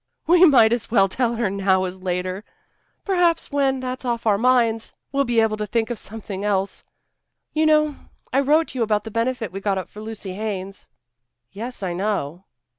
"We 0.25 0.45
might 0.45 0.73
as 0.73 0.89
well 0.89 1.07
tell 1.07 1.35
her 1.35 1.47
now 1.51 1.83
as 1.83 2.01
later. 2.01 2.43
Perhaps 3.05 3.51
when 3.51 3.79
that's 3.81 4.03
off 4.03 4.25
our 4.25 4.39
minds, 4.39 4.95
we'll 5.11 5.25
be 5.25 5.39
able 5.39 5.57
to 5.57 5.67
think 5.67 5.91
of 5.91 5.99
something 5.99 6.43
else. 6.43 6.83
You 7.53 7.67
know, 7.67 7.95
I 8.33 8.39
wrote 8.39 8.73
you 8.73 8.81
about 8.81 9.03
the 9.03 9.11
benefit 9.11 9.51
we 9.51 9.61
got 9.61 9.77
up 9.77 9.89
for 9.89 10.01
Lucy 10.01 10.33
Haines." 10.33 10.87
"Yes, 11.51 11.83
I 11.83 11.93
know." 11.93 12.45